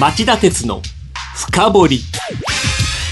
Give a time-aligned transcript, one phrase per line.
[0.00, 0.80] 町田鉄の
[1.36, 2.00] 深掘り。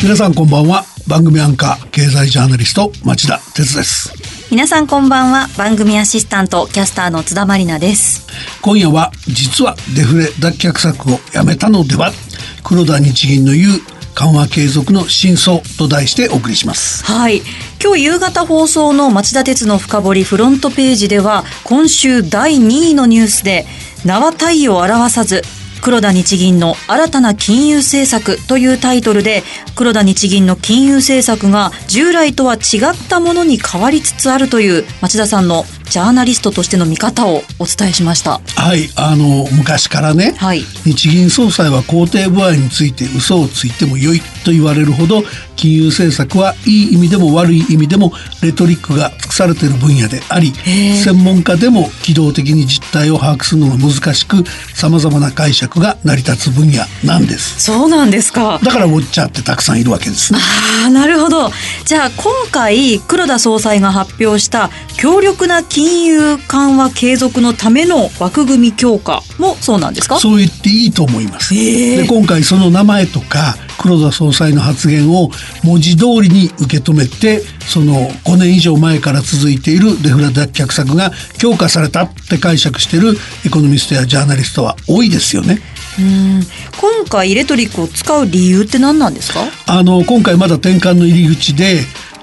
[0.03, 0.85] 皆さんこんばんは。
[1.07, 4.15] 番組アンカー経済ジャーナリスト町田鉄です。
[4.51, 5.49] 皆さんこんばんは。
[5.59, 8.27] 番組アシスタントキャスターの津田まりなです。
[8.63, 12.13] 今夜は実はデフレ脱却策をやめたのでは？
[12.65, 13.81] 黒田日銀の言う
[14.15, 17.05] 緩和継続の真相と題してお送りします。
[17.05, 17.43] はい。
[17.83, 23.67] 今日夕方放送の町田鉄の深掘りフロントページでは今週第2位のニュースで
[24.05, 25.43] 名は体を表さず
[25.83, 29.43] 黒田日銀の新たな金融政策というタイトルで
[29.75, 38.41] 黒田日銀の金融政策が従来とは違ったものに変わりつつあるという町田さんのジャーナリストとしての見方をお伝えしました。
[38.57, 45.23] はいあの昔からね、はい、日銀総裁は肯定部合について嘘をついても良いと言われるほど
[45.57, 54.45] 金融政策はいい意味でも悪い意味でもレトリックが尽くされている分野であり専門家でも機動的に実態を把握するのが難しく
[54.75, 57.61] さまざまな解釈が成り立つ分野なんです。
[57.61, 58.59] そうなんですか。
[58.63, 60.39] だからウォッチャーってたくさんいるわけですね。
[60.83, 61.51] ああなるほど。
[61.85, 70.19] じゃあ今回黒田総裁が発表した強力な金融緩和継続のための枠組み強化もそうなんですか？
[70.19, 75.31] そう言っていいと思います、で今回その名前とか黒田総裁の発言を
[75.65, 83.15] 文字通りに受け止めてその5年以上前から続いているデフレ脱却策が強化されたって解釈している
[83.47, 85.61] エコノミストやジャーナリストは多いですよね。
[85.99, 86.43] うん。
[86.79, 89.41] 今回レトリックを使う理由って何なんですか？
[89.67, 91.81] あの今回まだ転換の入り口で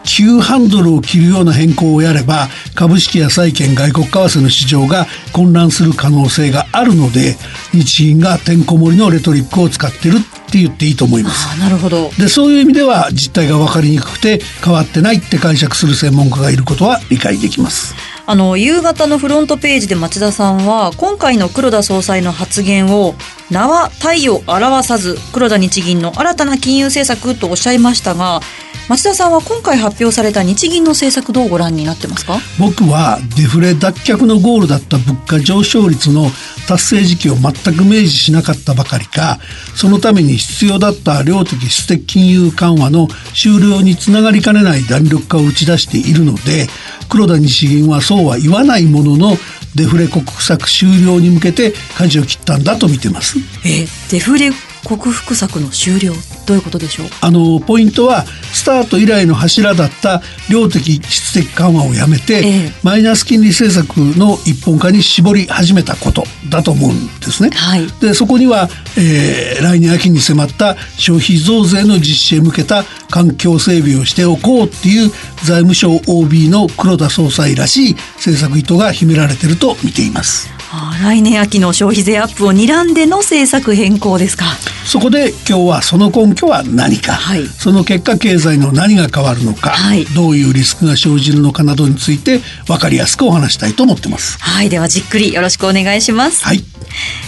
[0.08, 7.36] 急ハンドルを切るような変更をやれば株式や債券外国為替の市場が混乱する可能性があるので
[7.74, 11.60] 日銀がてんこ盛りのレトリックを使ってるって言っていいと思います。
[11.60, 17.94] なるほどでそういう意味では実態が分かりにくくて変わってないって解釈する専門家がいることは理解できます。
[18.26, 23.16] あの夕方のフロントページで町田さんは今回の黒田総裁の発言を
[23.50, 28.42] 名は体を表さず黒田日銀の新たな金融政策とおっしゃいましたが
[28.90, 32.40] 町田さんは今回発表された日銀の政策どうご覧になってますか？
[32.58, 36.30] 僕はデフレ脱却のゴールだった物価上昇率の
[36.70, 39.40] 達成時期を全く明示しなかったばかりか
[39.76, 46.68] そのために必要だった量的質的金融緩和の終了につながりかねない弾力化を打ち出しているので
[47.10, 49.36] 黒田日銀はそうは言わないものの
[49.78, 53.38] デフレ国策終了に向けて舵を切ったんだと見てます。
[53.64, 54.50] えデフレ
[54.88, 56.14] 克服策の終了
[56.46, 57.08] どういうことでしょう？
[57.20, 67.50] あのポイントはスタート以来の柱だった量的質的緩和をやめて、ええ、マイナス金利政策の一本化に絞り始めたことだと思うんですね。
[67.50, 75.10] はい、でそこには、えー、来年秋に迫った消費増税の実施へ向けた環境整備をしておこうっていう
[75.44, 80.57] 財務省 OB の黒田総裁らしい政策意図が秘められていると見ています。
[81.02, 84.46] 来年秋の消費税アップを睨んでの政策変更ですか。
[84.86, 94.38] そこで今日はその根拠は何か、はい、その結果経済の何が変わるのか、はい、どういうリスクが生じるのかなどについて分かりやすくお話したいと思ってます。
[94.40, 96.44] はいではじっくりよろしくお願いします。
[96.44, 96.64] はい。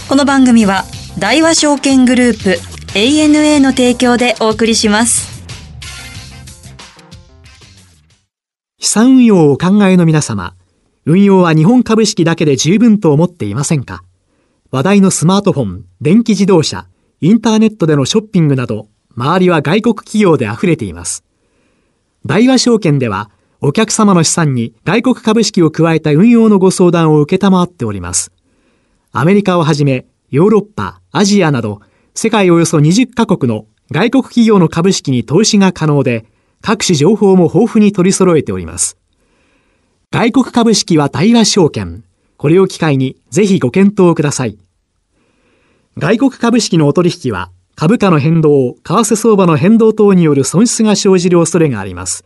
[0.08, 0.86] この番組は
[1.18, 2.60] 大和証券グループ
[2.94, 5.40] ANA の提供でお送りします。
[8.80, 10.56] 資産運用をお考えの皆様
[11.10, 14.04] 運用は日本株式だけで十分と思っていませんか？
[14.70, 16.86] 話題のスマートフォン、電気自動車、
[17.20, 21.24] インターネットでのショッピングなど、周りは外国企業で溢れています。
[22.28, 28.32] 大和証券では、お客様の資産に外国株式を加えた運用のご相談を受けたまわっております。
[29.12, 31.82] アメリカをはじめ、ヨーロッパ、アジアなど、
[32.14, 36.28] 世界およそ20カ国の外国企業の株式に投資が可能で、
[36.62, 38.96] 各種情報も豊富に取り揃えております。
[40.12, 42.04] 外国株式は対話証券。
[42.36, 44.58] これを機会にぜひご検討ください。
[45.98, 52.26] 外国株式のお取引は株価の変動、為替相場の変動等による損失が生じる恐れがあります。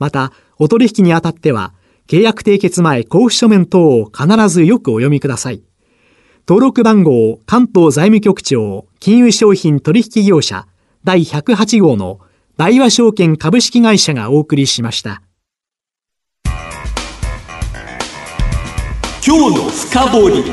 [0.00, 1.72] また、お取引にあたっては、
[2.08, 5.62] 契約締結前交付書面等を必ずよくお読みください。
[6.48, 10.66] 登録番号関東財務局長金融商品取引業者
[11.04, 12.18] 第108号の
[12.56, 15.22] 大和証券株式会社がお送りしました。
[19.26, 20.44] 今日の深掘り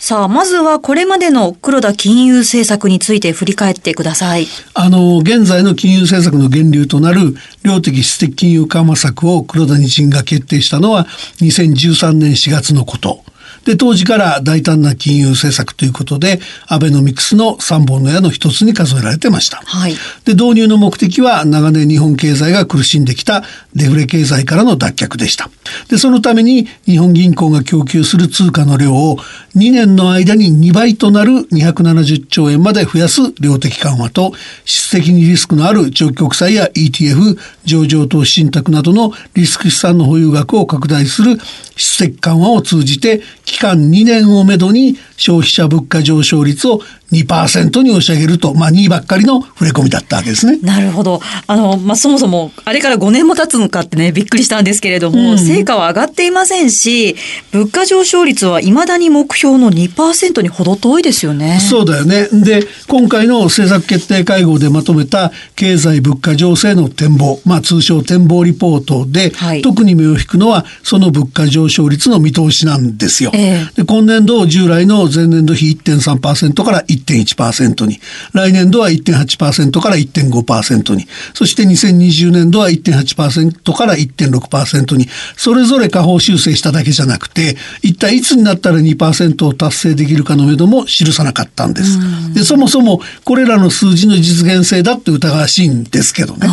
[0.00, 4.48] さあ、まずはこれまでの黒田金融政策について振り返ってください。
[4.74, 11.06] あの、現在の金融政策の源流となる量的質的金融緩和策を黒田日銀が決定したのは
[11.40, 13.22] 2013年4月のこと。
[13.64, 19.62] で、当時から大胆な金融政策ということで、アベノミクスの3本の矢の一つに数えられてました。
[19.64, 19.94] はい、
[20.24, 23.42] で、導入の目的は長年日本経済が苦しんできた
[23.74, 25.50] デフレ経済からの脱却でした。
[25.88, 29.18] で、そのために日本銀行が供給する通貨の量を
[29.56, 34.32] 2年の間に2倍となる270兆円まで増やす量的緩和と
[34.64, 41.38] 質的にリスクのある長期国債や ETF 上場投資信託などのリスク資産の保有額を拡大する
[41.76, 43.22] 質的緩和を通じて
[43.54, 46.80] 期間2年をめどに消費者物価上昇率を
[47.12, 50.58] 2%に押し上げると、まあ、2ばっかりの触れ込みだったわけですね。
[50.62, 51.20] なるほど。
[51.46, 57.14] あの、まあ、そもそも、あれから5年も経つのかってね、びっくりしたんですけれども、うん、成果は上がっていませんし、
[57.52, 61.60] 物価上昇率は未だに目標の2%にほど遠いですよね。
[61.60, 62.28] そうだよね。
[62.32, 73.30] で、今回の政策決定会合でまとめた経済物価情勢の展望、まあ、通称展望リポートで、はい、特に目を引くのは、その物価上昇率の見通しなんですよ。
[73.34, 73.43] えー、
[73.74, 78.00] で今年度従来の前年度比1.3%から1.1%に、
[78.32, 91.98] 来年度は1.8%から1.5%に、そして2020年度は1.8%から1.6%に、それぞれ下方修正しただけじゃなくて、一体いつになったら2%を達成できるかのめども記さなかったんです。
[92.34, 96.48] で、そもそもこれらの数字の実現性だって疑わしいんですけどね。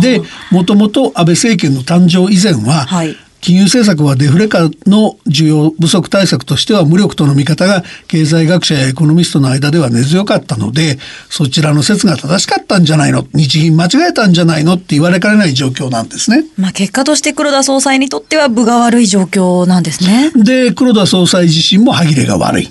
[0.00, 10.98] で、もともと安倍政権の誕生以前は、はい金融政策はデフレ化の需要不足対策としては無力との見方が経済学者やエコノミストの間では根強かったので
[11.30, 13.24] そちらの説が正しかったんじゃないの？
[13.32, 14.74] 日銀間違えたんじゃないの？
[14.74, 16.44] って言われかねない状況なんですね。
[16.56, 20.32] まあ結果として黒田総裁にとっては分が悪い状況なんですね。
[20.34, 22.68] で黒田総裁自身も歯切れが悪い。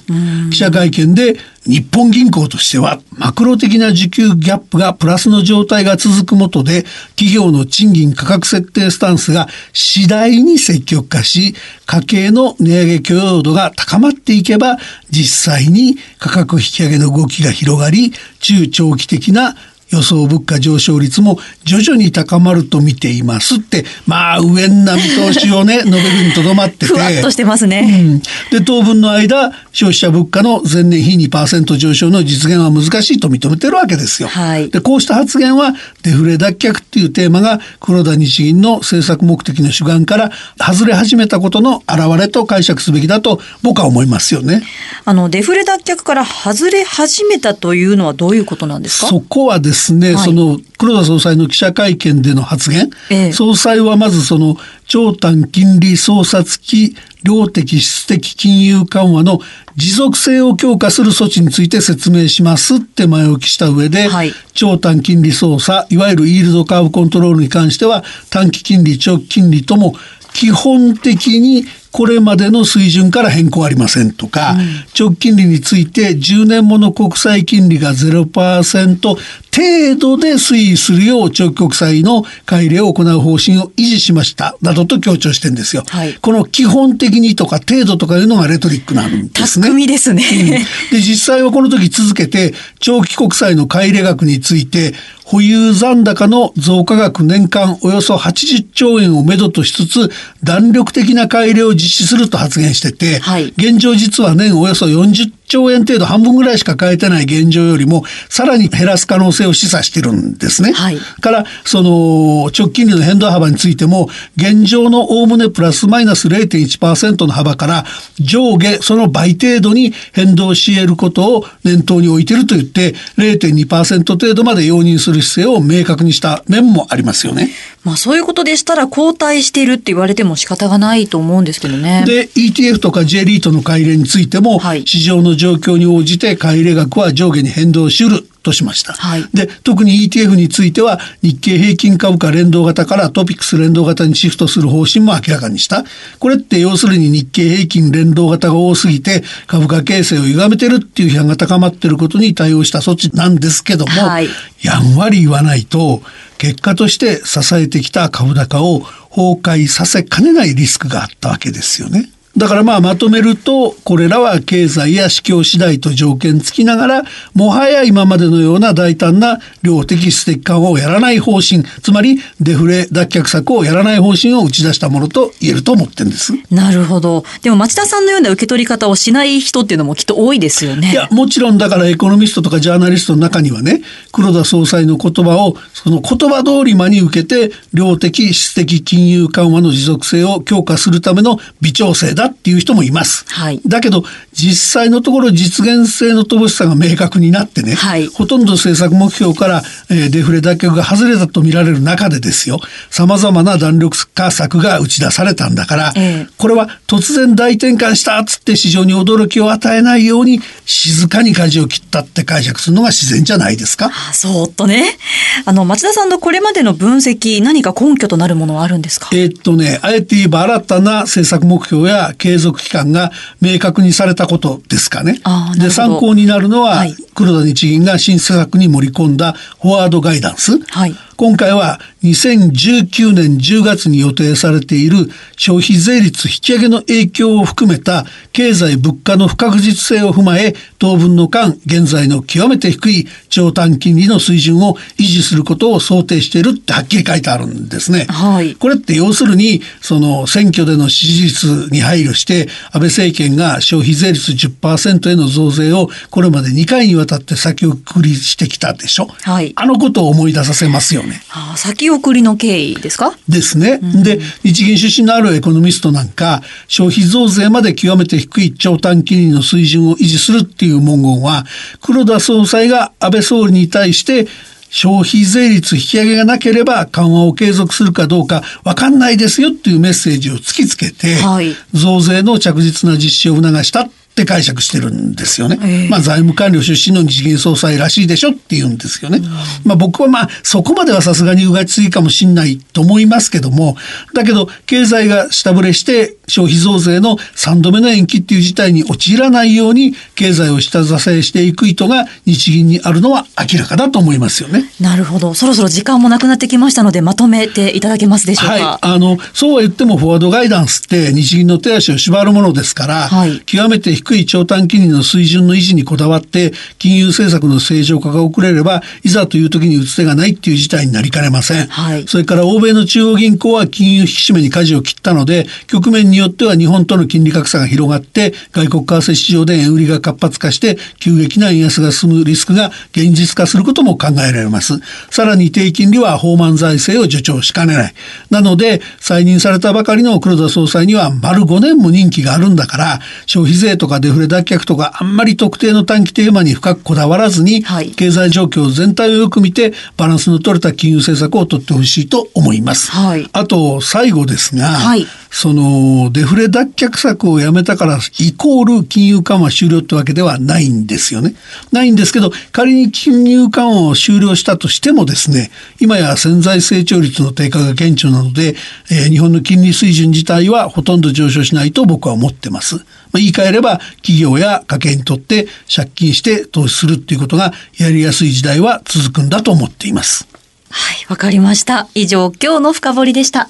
[0.52, 1.38] 記者会見で
[1.68, 6.84] 日本銀行としてはマクロ的な需給ギャップがプラスの状態が続くもとで
[7.18, 11.56] 企業の賃金価格設定スタンスが次第に積極化し
[11.86, 14.78] 家計の値上げ許容度が高まっていけば
[15.10, 19.56] 実際に価格引き上げの動きが広がり中長期的な
[19.90, 26.86] 予想物価上昇率も徐々に高まると見ていますって、まあ、上な見通しをね、 述べるにとどまってて。
[26.88, 28.02] ふわっとしてますね。
[28.02, 28.20] うん、
[28.52, 34.28] で、当分の間、消費者物価の前年比2%上昇の実現は難しいと認めてるわけですよ。
[34.30, 35.74] はい、で、こうした発言は、
[36.04, 44.64] デフレ脱却っていうテーマが、黒田日銀の政策目的の主眼から外れ始めたことの表れと解釈すべきだと僕は思いますよね。
[45.06, 49.08] あの、デフレ脱却から外れ始めたというのはどういうことなんですか？
[49.08, 54.58] そこはですですね、はい、その黒田総裁の記者会見での発言、ええ、総裁はまずその
[54.88, 56.64] 長短金利操作付
[56.94, 59.40] き量的質的金融緩和の
[59.76, 69.94] 持続性を強化する措置について説明しますって前置きした上で、はい、長短金利操作いわゆるイールドカーブコントロールに関しては短期金利長期金利とも
[70.34, 71.66] 基本的に
[71.98, 74.60] これまでの水準から変更ありませんとか、うん、
[74.96, 79.18] 直近利について10年もの国債金利が0%
[79.58, 89.68] 程度で推移するよう長期国債の改良を行う方針を維持しましたなどと強調してんですよ、はい、この基本的にとか程度とかいうのがレトリックなんですね。
[89.68, 90.50] 巧ですね、うん、
[90.92, 94.94] で実際はこの時続けて長期国債の買い入れ額について
[95.30, 100.10] 保有残高の増加額年間およそ80兆円をめどとしつつ
[100.42, 110.74] 弾力的な改良を実施すると発言してて、はい、現状実は年およそ40兆円程度半分ぐらいしか変えてない現状よりもさらに減らす可能性を示唆してるんですね。
[110.74, 117.86] はい、からその直近利の変動幅についても現状のおおむねプラスマイナス0.1%の幅から
[118.20, 127.50] 上下その倍程度に変動し得ることを念頭に置いてると言って0.2%程度まで容認する姿勢を明確にした面もありますよね。
[127.88, 132.04] まあそういうことでしたら後退しているって言われても仕方がないと思うんですけどね。
[132.06, 138.92] で ETF とか J リートの買い入れについても、はい、市場の状況に応じて買い入れ額は上下に変動しうるとしました。
[138.92, 145.86] はい、で特に ETF については日経平均株価連動型からトピックス連動型にシフトする方針も明らかにした。
[146.20, 154.28] これって要するに日経平均連動型が多すぎて株価形成を歪めてるっていう批判が高まっていることに対応した措置なんですけども、はい、
[154.62, 156.02] やんわり言わないと
[156.38, 162.10] 結果として支えてきた株高を崩壊させかねないリスクがあったわけですよね。
[162.38, 167.04] だからまあまとめるとこれらは経済や市況次第と条件付きながら
[167.34, 176.34] もはや今までのような大胆な量的質的緩和をやらない方針つまりデフレ脱却策をやらない方針を打ち出したものと言えると思ってんです。
[176.52, 177.24] なるほど。
[177.42, 180.92] でも町田さんのような受け取り方をしない人っていうのもきっと多いですよね。
[180.92, 193.26] いやもちろんだからエコノミストとかジャーナリストの中にはね黒田総裁の言葉をその言葉通り真に受けて量的質的金融緩和の持続性を強化するための微調整だっていう人もいます。
[193.28, 194.04] はいだけど
[194.40, 202.60] 実際のところ実現性の乏しさが明確になってね、はいほとんど政策目標から、えーデフレ脱却が外れたと見られる中でですよ
[202.92, 213.88] 様々な弾力化策が打ち出されたんだから、ええこれは突然大転換したっつって市場に驚きを与えないように静かに舵を切ったって解釈するのが自然じゃないですか？
[213.88, 214.98] あそーっとね。
[215.46, 219.10] あの、町田さんのこれまでの分析、何か根拠となるものはあるんですか？
[219.14, 225.20] えーっとね、あえて言えば新たな政策目標や継続期間が明確にされたことですかね。
[225.58, 226.96] で、参考になるのは、はい。
[227.16, 230.60] 黒田日銀が新施策に盛り込んだフォワードガイダンス。
[230.60, 248.06] はい今回は2019年10月に予定されている消費税率引き上げの影響を含めた経済物価の不確実性を踏まえ当分の間現在の極めて低い長短金利の水準を維持することを想定しているってはっきり書いてあるんですね。
[248.10, 259.08] はいこれって要するにその選挙での支持率に配慮して安倍政権が消費税率10%への増税をこれまで2回にわたって先送りしてきたでしょ。
[259.24, 261.22] はいあのことを思い出させますよね。
[261.30, 263.18] あ先送りの経緯ですか？
[263.28, 263.80] ですね。
[264.04, 271.46] で、日銀出身のあるエコノミストなんか、消費増税まで極めて低い長短金利の水準を維持するっていう文言は、
[271.82, 274.28] 黒田総裁が安倍総理に対して、
[274.70, 285.58] 消費税率引き上げがなければ緩和を継続するかどうか分かんないですよっていうメッセージを突きつけて、はい増税の着実な実施を促したって解釈してるんですよね。
[285.64, 289.22] ええまあ財務官僚出身の日銀総裁らしいでしょって言うんですよね。
[289.64, 293.78] まあ僕はまあそこまではさすがにうがちすぎかもしんないと思いますけども、
[294.14, 304.66] だけど経済が下振れして消費増税の3度目の延期っていう事態に陥らないように経済を下支えしていく意図が日銀にあるのは明らかだと思いますよね。
[304.82, 305.34] なるほど。
[305.34, 308.54] そろそろ時間もなくなってきましたので、まとめていただけますでしょうか。
[308.54, 334.74] はい、あのそうは言ってもフォワードガイダンスって日銀の手足を縛るものですから、はい極めて低い長短金利の水準の維持にこだわって金融政策の正常化が遅れればいざという時に打つ手がないっていう事態になりかねません、はいそれから欧米の中央銀行は金融引き締めに舵を切ったので局面によっては日本との金利格差が広がって外国為替市場で円売りが活発化して急激な円安が進むリスクが現実化することも考えられます。
[335.10, 337.94] さらに低金利は放満財政を助長しかねない。
[338.30, 347.92] なので再任されたばかりの黒田総裁には丸5年も任期があるんだから消費税とかデフレ脱却とかあんまり特定の短期テーマに深くこだわらずに、はい。
[347.92, 352.92] 経済状況全体をよく見てバランスの取れた金融政策を取ってほしいと思います。
[352.92, 353.30] はい。
[353.34, 361.36] あと最後ですが、はいそのデフレ脱却策をやめたからイコール金融緩和終了ってわけではないんですよね。
[361.72, 368.56] ないんですけど仮に金融緩和を終了したとしてもですね今や潜在成長率の低下が顕著なので、
[368.92, 372.76] えー日本の金利水準自体はほとんど上昇しないと僕は思ってます。
[372.76, 380.28] まあ、言い換えれば企業や家計にとって借金して投資するっていうことがやりやすい時代は続くんだと思っています。
[380.70, 381.88] はい、わかりました。
[381.96, 383.48] 以上、今日の深掘りでした。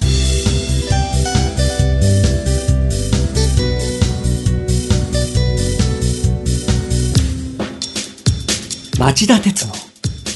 [8.98, 9.72] 町田鉄の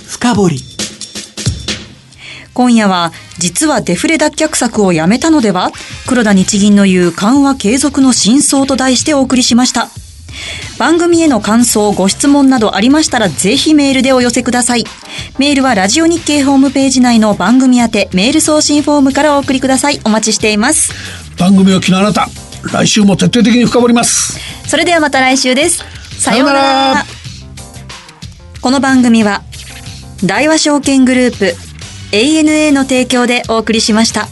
[0.09, 0.57] 深掘り
[2.54, 5.73] 今夜は、実はデフレ脱却策をやめたのでは？
[6.07, 9.88] 黒田日銀の言う緩和継続の真相と題してお送りしました。
[10.78, 14.85] 番組への感想、ご質問などありましたらぜひメールでお寄せください。
[15.38, 20.00] メールはラジオ日経ホームページ内の番組宛てメール送信フォームからお送りください。
[20.04, 20.92] お待ちしています。
[21.37, 22.28] 番組を聞きのあなた
[22.73, 24.38] 来週も徹底的に深掘ります。
[24.69, 25.83] それではまた来週です。
[26.21, 27.22] さようなら。
[28.62, 29.42] この番組は、
[30.25, 31.57] 大和証券グループ、
[32.12, 34.28] ANA の提供でお送りしました。